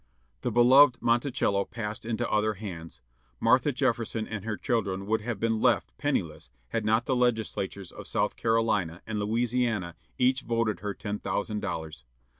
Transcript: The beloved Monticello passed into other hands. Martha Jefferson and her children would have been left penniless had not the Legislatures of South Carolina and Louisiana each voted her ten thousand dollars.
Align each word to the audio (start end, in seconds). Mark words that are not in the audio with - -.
The 0.41 0.51
beloved 0.51 0.99
Monticello 0.99 1.63
passed 1.63 2.07
into 2.07 2.27
other 2.27 2.55
hands. 2.55 3.01
Martha 3.39 3.71
Jefferson 3.71 4.27
and 4.27 4.43
her 4.43 4.57
children 4.57 5.05
would 5.05 5.21
have 5.21 5.39
been 5.39 5.61
left 5.61 5.95
penniless 5.99 6.49
had 6.69 6.83
not 6.83 7.05
the 7.05 7.15
Legislatures 7.15 7.91
of 7.91 8.07
South 8.07 8.35
Carolina 8.35 9.03
and 9.05 9.19
Louisiana 9.19 9.93
each 10.17 10.41
voted 10.41 10.79
her 10.79 10.95
ten 10.95 11.19
thousand 11.19 11.59
dollars. 11.59 12.03